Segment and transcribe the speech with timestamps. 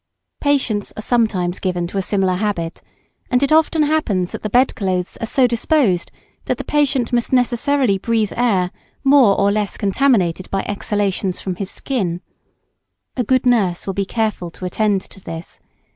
[0.39, 2.81] Patients are sometimes given to a similar habit,
[3.29, 6.11] and it often happens that the bed clothes are so disposed
[6.45, 8.71] that the patient must necessarily breathe air
[9.03, 12.21] more or less contaminated by exhalations from his skin.
[13.15, 15.59] A good nurse will be careful to attend to this.